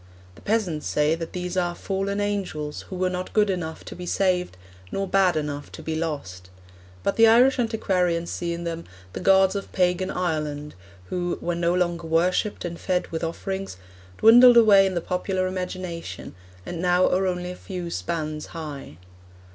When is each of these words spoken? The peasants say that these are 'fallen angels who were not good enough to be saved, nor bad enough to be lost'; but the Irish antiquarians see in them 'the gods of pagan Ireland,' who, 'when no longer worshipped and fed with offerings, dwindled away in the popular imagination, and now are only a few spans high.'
The 0.33 0.41
peasants 0.41 0.87
say 0.87 1.13
that 1.13 1.31
these 1.33 1.55
are 1.55 1.75
'fallen 1.75 2.19
angels 2.19 2.85
who 2.89 2.95
were 2.95 3.07
not 3.11 3.33
good 3.33 3.51
enough 3.51 3.85
to 3.85 3.95
be 3.95 4.07
saved, 4.07 4.57
nor 4.91 5.07
bad 5.07 5.37
enough 5.37 5.71
to 5.73 5.83
be 5.83 5.95
lost'; 5.95 6.49
but 7.03 7.17
the 7.17 7.27
Irish 7.27 7.59
antiquarians 7.59 8.31
see 8.31 8.51
in 8.51 8.63
them 8.63 8.85
'the 9.13 9.19
gods 9.19 9.55
of 9.55 9.71
pagan 9.73 10.09
Ireland,' 10.09 10.73
who, 11.11 11.37
'when 11.39 11.59
no 11.59 11.75
longer 11.75 12.07
worshipped 12.07 12.65
and 12.65 12.79
fed 12.79 13.09
with 13.09 13.23
offerings, 13.23 13.77
dwindled 14.17 14.57
away 14.57 14.87
in 14.87 14.95
the 14.95 15.01
popular 15.01 15.45
imagination, 15.45 16.33
and 16.65 16.81
now 16.81 17.07
are 17.07 17.27
only 17.27 17.51
a 17.51 17.55
few 17.55 17.91
spans 17.91 18.47
high.' 18.57 18.97